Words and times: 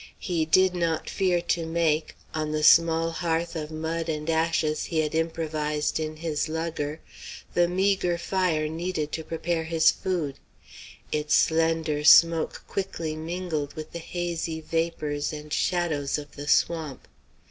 He 0.19 0.45
did 0.45 0.73
not 0.73 1.11
fear 1.11 1.41
to 1.41 1.67
make, 1.67 2.15
on 2.33 2.51
the 2.51 2.63
small 2.63 3.11
hearth 3.11 3.55
of 3.55 3.69
mud 3.69 4.09
and 4.09 4.27
ashes 4.31 4.85
he 4.85 4.97
had 4.97 5.13
improvised 5.13 5.99
in 5.99 6.15
his 6.15 6.49
lugger, 6.49 7.01
the 7.53 7.67
meagre 7.67 8.17
fire 8.17 8.67
needed 8.67 9.11
to 9.11 9.23
prepare 9.23 9.65
his 9.65 9.91
food. 9.91 10.39
Its 11.11 11.35
slender 11.35 12.03
smoke 12.03 12.63
quickly 12.67 13.15
mingled 13.15 13.75
with 13.75 13.91
the 13.91 13.99
hazy 13.99 14.59
vapors 14.59 15.31
and 15.31 15.53
shadows 15.53 16.17
of 16.17 16.31
the 16.31 16.47
swamp. 16.47 17.07